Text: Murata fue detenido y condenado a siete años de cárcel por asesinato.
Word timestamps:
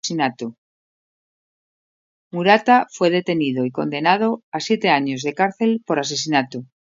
Murata 2.31 2.87
fue 2.91 3.11
detenido 3.11 3.65
y 3.65 3.69
condenado 3.69 4.41
a 4.51 4.59
siete 4.59 4.89
años 4.89 5.21
de 5.21 5.35
cárcel 5.35 5.83
por 5.85 5.99
asesinato. 5.99 6.63